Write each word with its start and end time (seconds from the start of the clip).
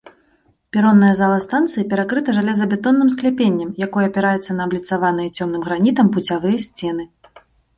Перонная 0.75 1.11
зала 1.19 1.37
станцыі 1.47 1.83
перакрыта 1.91 2.29
жалезабетонным 2.39 3.11
скляпеннем, 3.17 3.69
якое 3.89 4.05
апіраецца 4.11 4.51
на 4.61 4.67
абліцаваныя 4.69 5.29
цёмным 5.37 5.61
гранітам 5.67 6.07
пуцявыя 6.17 6.57
сцены. 6.69 7.03